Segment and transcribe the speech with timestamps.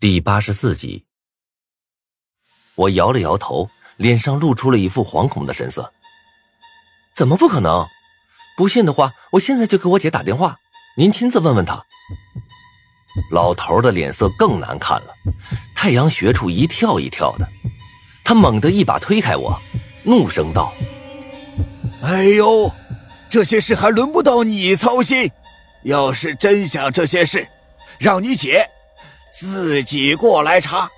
[0.00, 1.04] 第八十四集，
[2.74, 3.68] 我摇了摇头，
[3.98, 5.92] 脸上露出了一副惶恐的神色。
[7.14, 7.86] 怎么不可能？
[8.56, 10.56] 不信的话，我现在就给我姐打电话，
[10.96, 11.84] 您亲自问问她。
[13.30, 15.14] 老头的脸色更难看了，
[15.76, 17.46] 太阳穴处一跳一跳的，
[18.24, 19.60] 他猛地一把推开我，
[20.02, 20.72] 怒声道
[22.02, 22.72] ：“哎呦，
[23.28, 25.30] 这些事还轮不到你操心。
[25.82, 27.46] 要是真想这些事，
[27.98, 28.66] 让你姐。”
[29.30, 30.90] 自己过来查，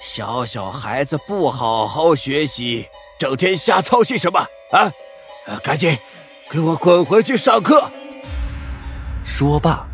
[0.00, 2.86] 小小孩子不好好学习，
[3.18, 4.40] 整天瞎操心什么
[4.72, 4.92] 啊？
[5.62, 5.96] 赶紧
[6.50, 7.88] 给我滚回去上课！
[9.24, 9.86] 说罢，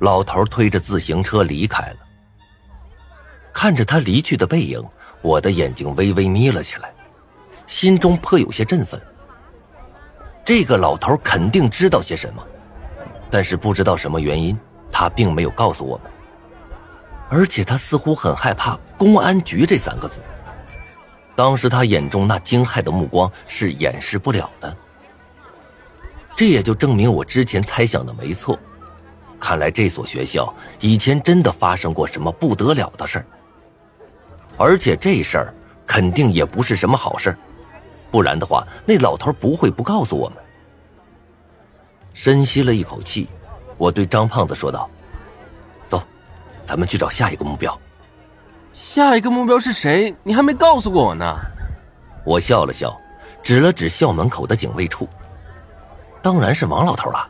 [0.00, 1.96] 老头推着自行车离开了。
[3.52, 4.82] 看着他离去的背影，
[5.22, 6.92] 我的眼睛微微眯了起来，
[7.66, 9.00] 心中颇有些振奋。
[10.44, 12.46] 这个老头肯定知道些什么，
[13.30, 14.58] 但是不知道什么原因，
[14.92, 16.12] 他并没有告诉我们。
[17.28, 20.22] 而且他似乎很害怕“公安局”这三个字。
[21.34, 24.76] 当时他眼中那惊骇的目光是掩饰不了的。
[26.36, 28.58] 这也就证明我之前猜想的没错。
[29.40, 33.26] 看来这所学校以前真的发生过什么不得了的事儿。
[34.56, 35.54] 而且这事儿
[35.86, 37.36] 肯定也不是什么好事
[38.10, 40.38] 不然的话，那老头不会不告诉我们。
[42.12, 43.28] 深吸了一口气，
[43.76, 44.88] 我对张胖子说道。
[46.66, 47.78] 咱们去找下一个目标。
[48.72, 50.14] 下一个目标是谁？
[50.22, 51.36] 你还没告诉过我呢。
[52.24, 52.96] 我笑了笑，
[53.42, 55.08] 指了指校门口的警卫处。
[56.20, 57.28] 当然是王老头了。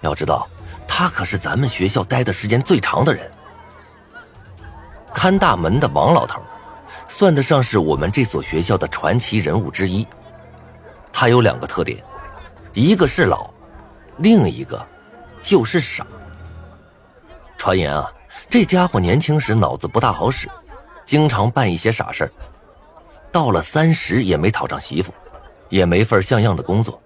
[0.00, 0.48] 要知道，
[0.88, 3.30] 他可是咱们学校待的时间最长的人。
[5.14, 6.42] 看大门的王老头，
[7.06, 10.04] 算得上是我们这所学校的传奇人物之一。
[11.12, 12.02] 他有两个特点，
[12.72, 13.50] 一个是老，
[14.16, 14.84] 另一个
[15.42, 16.04] 就是傻。
[17.56, 18.10] 传言啊。
[18.50, 20.48] 这家伙年轻时脑子不大好使，
[21.06, 22.32] 经常办一些傻事儿
[23.30, 25.12] 到了三十也没讨上媳妇，
[25.68, 27.00] 也没份像样的工作。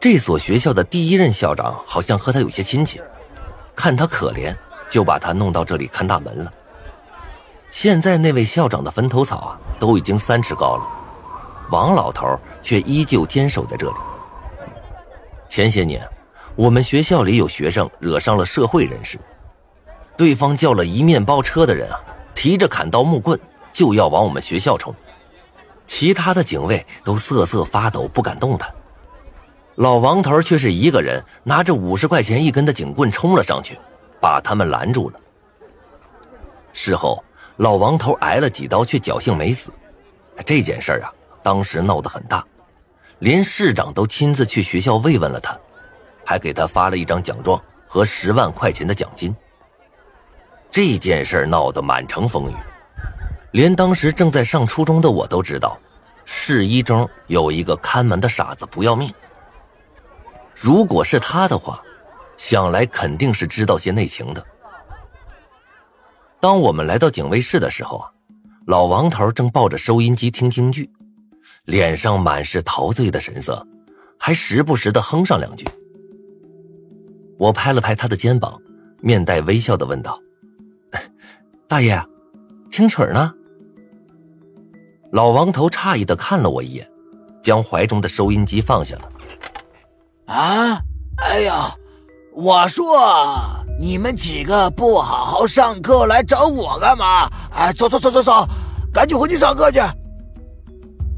[0.00, 3.00] 这所学校的第一任校长好像和他有些亲戚，
[3.74, 4.56] 看他可怜，
[4.88, 6.52] 就把他弄到这里看大门了。
[7.70, 10.88] 现在那位校长的坟头草啊，都已经三尺高了，
[11.70, 13.96] 王老头却依旧坚守在这里。
[15.48, 16.08] 前些年，
[16.56, 19.18] 我们学校里有学生惹上了社会人士。
[20.18, 22.00] 对方叫了一面包车的人啊，
[22.34, 23.38] 提着砍刀木棍
[23.72, 24.92] 就要往我们学校冲，
[25.86, 28.68] 其他的警卫都瑟瑟发抖，不敢动弹。
[29.76, 33.78] 老王头却是一个人拿着五十块钱一根的警棍冲了上去，
[34.20, 35.20] 把他们拦住了。
[36.72, 37.22] 事后，
[37.58, 39.70] 老王头挨了几刀，却侥幸没死。
[40.44, 41.12] 这件事啊，
[41.44, 42.44] 当时闹得很大，
[43.20, 45.56] 连市长都亲自去学校慰问了他，
[46.24, 49.32] 还给他发了一张奖状和十万块钱的奖金。
[50.70, 52.54] 这件事闹得满城风雨，
[53.52, 55.78] 连当时正在上初中的我都知道，
[56.24, 59.12] 市一中有一个看门的傻子不要命。
[60.54, 61.82] 如果是他的话，
[62.36, 64.44] 想来肯定是知道些内情的。
[66.38, 68.10] 当我们来到警卫室的时候啊，
[68.66, 70.88] 老王头正抱着收音机听京剧，
[71.64, 73.66] 脸上满是陶醉的神色，
[74.18, 75.66] 还时不时的哼上两句。
[77.38, 78.60] 我拍了拍他的肩膀，
[79.00, 80.20] 面带微笑的问道。
[81.68, 82.02] 大爷，
[82.70, 83.30] 听曲儿呢。
[85.12, 86.90] 老王头诧异的看了我一眼，
[87.42, 89.02] 将怀中的收音机放下了。
[90.24, 90.80] 啊！
[91.18, 91.70] 哎呀，
[92.32, 93.38] 我说
[93.78, 97.28] 你们几个不好好上课，来找我干嘛？
[97.54, 98.48] 哎，走走走走走，
[98.90, 99.78] 赶紧回去上课去。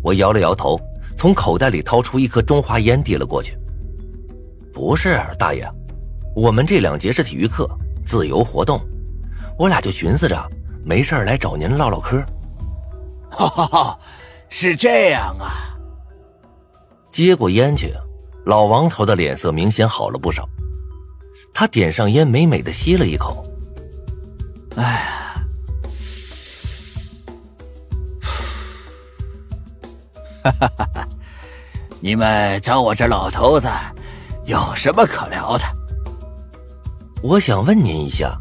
[0.02, 0.76] 我摇了摇头，
[1.16, 3.56] 从口袋里掏出一颗中华烟递了过去。
[4.72, 5.64] 不是，大爷，
[6.34, 7.70] 我们这两节是体育课，
[8.04, 8.80] 自由活动。
[9.60, 10.50] 我俩就寻思着，
[10.86, 12.24] 没事来找您唠唠嗑。
[13.28, 13.98] 哈哈哈，
[14.48, 15.76] 是这样啊。
[17.12, 17.92] 接过烟去，
[18.46, 20.48] 老王头的脸色明显好了不少。
[21.52, 23.44] 他点上烟，美美的吸了一口。
[24.76, 25.44] 哎呀，
[30.42, 31.06] 哈哈哈哈！
[32.00, 33.68] 你们找我这老头子
[34.46, 35.64] 有什么可聊的？
[37.22, 38.40] 我想问您一下。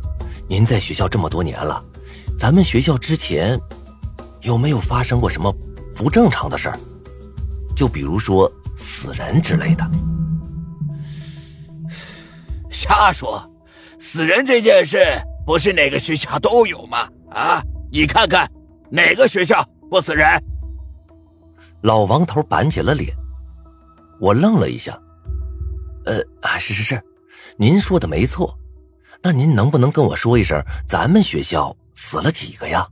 [0.49, 1.81] 您在学校这么多年了，
[2.37, 3.57] 咱们学校之前
[4.41, 5.55] 有没有发生过什么
[5.95, 6.79] 不正常的事儿？
[7.75, 9.87] 就比如说死人之类的。
[12.71, 13.47] 瞎说，
[13.99, 15.05] 死人这件事
[15.45, 17.07] 不是哪个学校都有吗？
[17.29, 17.61] 啊，
[17.91, 18.51] 你看看
[18.89, 20.27] 哪个学校不死人？
[21.83, 23.15] 老王头板起了脸，
[24.19, 24.99] 我愣了一下。
[26.05, 26.99] 呃，啊，是是是，
[27.55, 28.57] 您说的没错。
[29.21, 32.87] 那您能不能跟我说一声，咱们学校死了几个呀？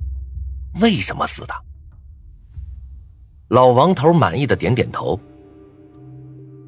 [0.82, 1.54] 为什么死的？
[3.50, 5.20] 老王头满意的点点头。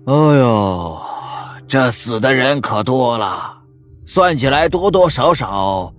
[0.05, 1.01] 哎呦，
[1.67, 3.61] 这死的人可多了，
[4.05, 5.93] 算起来多多少少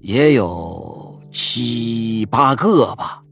[0.00, 3.22] 也有七八个吧。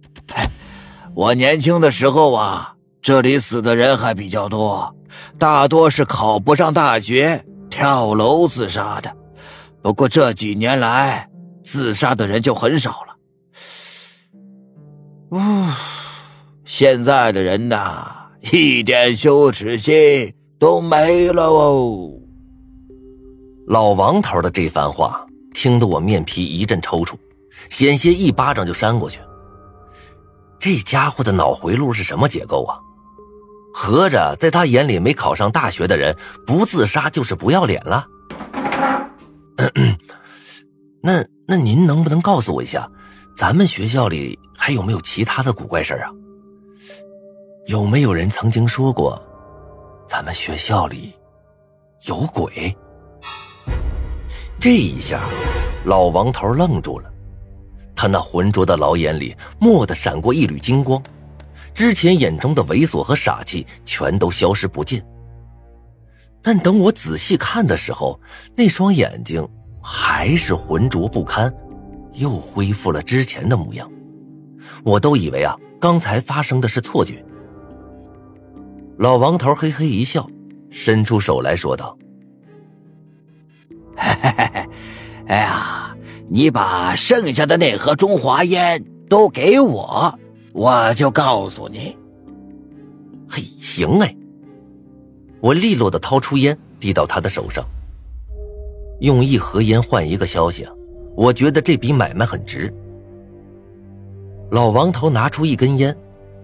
[1.15, 4.95] 我年轻的时候啊，这里死的人还比较多，
[5.39, 9.13] 大多是考不上大学、跳楼自杀的。
[9.83, 11.29] 不过这几年来，
[11.65, 13.17] 自杀的人就很少了。
[15.33, 15.41] 呜，
[16.65, 18.21] 现在的人呐。
[18.53, 22.13] 一点羞耻心都没了哦！
[23.67, 27.15] 老王头的这番话听得我面皮一阵抽搐，
[27.71, 29.19] 险些一巴掌就扇过去。
[30.61, 32.79] 这家伙的脑回路是什么结构啊？
[33.75, 36.17] 合着在他眼里，没考上大学的人
[36.47, 38.07] 不自杀就是不要脸了？
[41.03, 42.89] 那那您能不能告诉我一下，
[43.37, 46.11] 咱们学校里还有没有其他的古怪事啊？
[47.67, 49.21] 有没有人曾经说过，
[50.09, 51.13] 咱们学校里
[52.07, 52.75] 有鬼？
[54.61, 55.21] 这一下，
[55.85, 57.11] 老王头愣住了，
[57.95, 61.03] 他那浑浊的老眼里蓦地闪过一缕金光，
[61.75, 65.05] 之前眼中的猥琐和傻气全都消失不见。
[66.41, 68.21] 但等我仔细看的时候，
[68.55, 69.47] 那双眼睛
[69.83, 71.53] 还是浑浊不堪，
[72.13, 73.91] 又恢复了之前的模样。
[74.85, 77.25] 我都以为啊，刚才发生的是错觉。
[78.99, 80.29] 老王头嘿嘿一笑，
[80.71, 81.99] 伸出手来说道
[83.97, 84.69] ：“哎
[85.29, 85.97] 呀，
[86.29, 90.19] 你把剩下的那盒中华烟都给我，
[90.55, 91.95] 我就告诉你。”
[93.29, 94.17] 嘿，行哎。
[95.41, 97.63] 我利落的掏出烟，递到他的手上。
[99.01, 100.67] 用一盒烟换一个消息，
[101.15, 102.73] 我觉得这笔买卖很值。
[104.51, 105.95] 老王头拿出一根烟，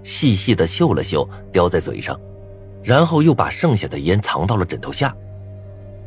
[0.03, 2.19] 细细的嗅了嗅，叼在嘴上。
[2.83, 5.15] 然后又把剩下的烟藏到了枕头下，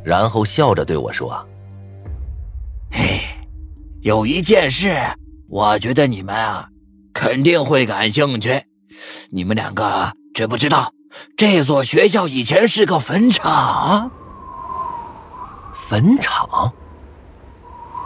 [0.03, 1.33] 然后笑着对我说
[2.91, 3.21] ：“嘿，
[4.01, 4.91] 有一件事，
[5.47, 6.67] 我觉得你们啊
[7.13, 8.65] 肯定会感兴趣。
[9.31, 10.93] 你们两个知不知道，
[11.37, 14.11] 这所学校以前是个坟场？
[15.73, 16.73] 坟场？”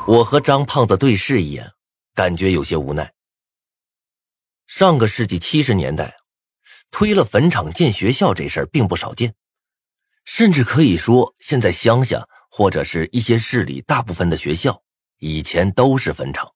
[0.07, 1.71] 我和张胖子对视一眼，
[2.13, 3.12] 感觉有些无奈。
[4.68, 6.15] 上个世纪七十年代。
[6.89, 9.36] 推了坟场建学校这事儿并不少见，
[10.24, 14.81] 甚至可以说，现在乡下或者是一些市里，大部分的学校
[15.19, 16.50] 以前都是坟场。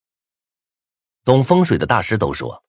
[1.23, 2.63] 懂风水的大师都说，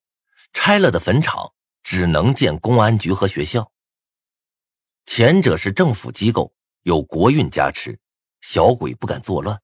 [0.53, 3.73] 拆了的坟场只能建公安局和学校。
[5.07, 7.99] 前者是政府机构，有国运加持，
[8.41, 9.57] 小鬼不敢作乱；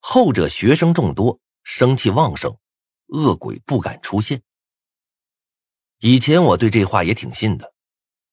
[0.00, 2.58] 后者学生众多，生气旺盛，
[3.06, 4.42] 恶鬼不敢出现。
[6.00, 7.74] 以前我对这话也挺信的，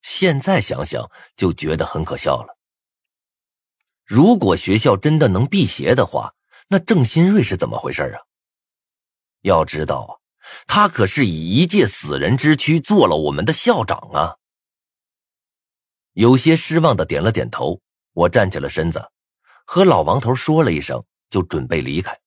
[0.01, 2.57] 现在想想就觉得很可笑了。
[4.03, 6.35] 如果学校真的能辟邪的话，
[6.67, 8.21] 那郑新瑞是怎么回事啊？
[9.45, 10.21] 要知道，
[10.67, 14.37] 他可是以一介死人之躯做了我们的校长啊！
[16.13, 17.81] 有些失望的点了点头，
[18.13, 19.09] 我站起了身子，
[19.65, 22.19] 和老王头说了一声，就准备离开。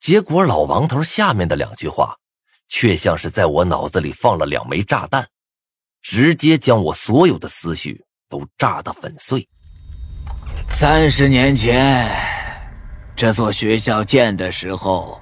[0.00, 2.18] 结果老王头下面的两句话。
[2.70, 5.26] 却像是在我脑子里放了两枚炸弹，
[6.02, 9.48] 直接将我所有的思绪都炸得粉碎。
[10.68, 12.06] 三十年前，
[13.16, 15.17] 这座学校建的时候，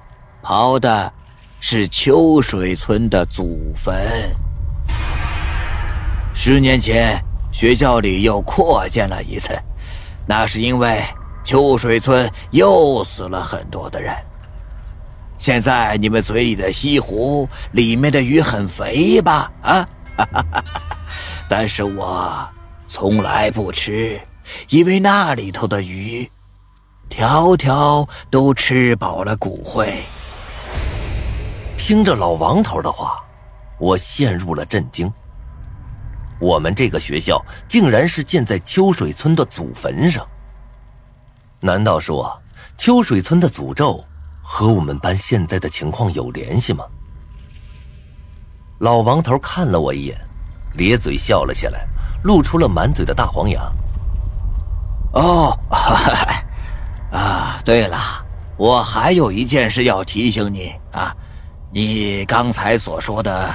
[0.47, 1.11] 刨的
[1.59, 3.93] 是秋水村的祖坟。
[6.33, 9.51] 十年前，学校里又扩建了一次，
[10.25, 11.03] 那是因为
[11.43, 14.15] 秋水村又死了很多的人。
[15.37, 19.51] 现在你们嘴里的西湖里面的鱼很肥吧？
[19.61, 19.85] 啊，
[21.49, 22.47] 但是我
[22.87, 24.17] 从来不吃，
[24.69, 26.31] 因为那里头的鱼，
[27.09, 29.93] 条条都吃饱了骨灰。
[31.87, 33.23] 听着老王头的话，
[33.77, 35.09] 我陷入了震惊。
[36.37, 40.27] 我们这个学校竟然是建在秋水村的祖坟上？
[41.61, 42.37] 难道说
[42.77, 44.03] 秋水村的诅咒？
[44.41, 46.83] 和我们班现在的情况有联系吗？
[48.79, 50.19] 老王头看了我一眼，
[50.73, 51.87] 咧嘴笑了起来，
[52.21, 53.61] 露出了满嘴的大黄牙。
[55.13, 55.57] 哦，
[57.15, 57.97] 啊，对了，
[58.57, 61.15] 我还有一件事要提醒你啊，
[61.69, 63.53] 你刚才所说的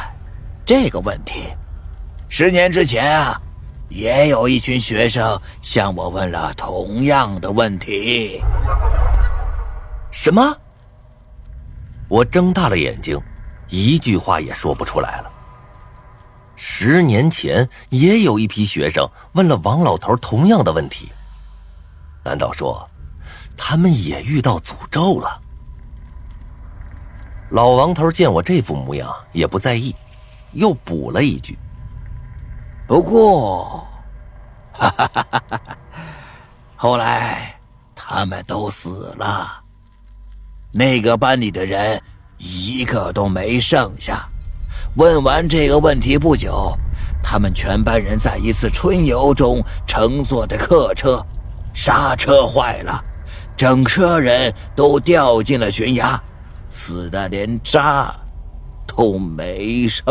[0.67, 1.45] 这个问题，
[2.29, 3.41] 十年之前啊，
[3.89, 8.43] 也有一群学生向我问了同样的问题。
[10.11, 10.55] 什么？
[12.07, 13.19] 我睁大了眼睛，
[13.69, 15.33] 一句话也说不出来了。
[16.55, 21.11] 十年前也有一批学生问了王老头同样的问题，
[22.23, 22.87] 难道说
[23.57, 25.41] 他们也遇到诅咒了？
[27.53, 29.95] 老王头见我这副模样也不在意，
[30.53, 31.59] 又补了一句
[32.89, 33.87] ：“不过，
[36.75, 37.55] 后来
[37.95, 39.63] 他们都死了。”
[40.73, 42.01] 那个班里的人
[42.39, 44.27] 一个都没剩下。
[44.97, 46.75] 问完这个问题不久，
[47.23, 51.23] 他们全班人在一次春游中乘坐的客车
[51.75, 53.05] 刹车坏了，
[53.59, 56.19] 整车人都掉进了悬崖，
[56.73, 58.11] 死的连渣
[58.87, 60.05] 都没剩。